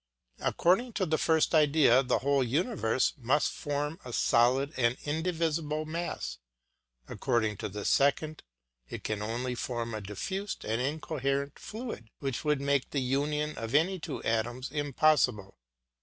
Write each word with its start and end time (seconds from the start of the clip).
According 0.39 0.93
to 0.93 1.05
the 1.05 1.19
first 1.19 1.53
idea 1.53 2.01
the 2.01 2.17
whole 2.17 2.43
universe 2.43 3.13
must 3.19 3.51
form 3.51 3.99
a 4.03 4.11
solid 4.11 4.73
and 4.75 4.97
indivisible 5.05 5.85
mass; 5.85 6.39
according 7.07 7.57
to 7.57 7.69
the 7.69 7.85
second 7.85 8.41
it 8.89 9.03
can 9.03 9.21
only 9.21 9.53
form 9.53 9.93
a 9.93 10.01
diffused 10.01 10.65
and 10.65 10.81
incoherent 10.81 11.59
fluid, 11.59 12.09
which 12.17 12.43
would 12.43 12.61
make 12.61 12.89
the 12.89 12.99
union 12.99 13.55
of 13.59 13.75
any 13.75 13.99
two 13.99 14.23
atoms 14.23 14.71
impossible. 14.71 15.59